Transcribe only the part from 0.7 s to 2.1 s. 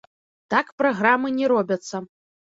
праграмы не робяцца.